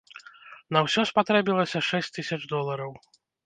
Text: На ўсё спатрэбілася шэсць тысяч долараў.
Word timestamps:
На 0.77 0.83
ўсё 0.87 1.01
спатрэбілася 1.11 1.85
шэсць 1.91 2.13
тысяч 2.19 2.43
долараў. 2.57 2.91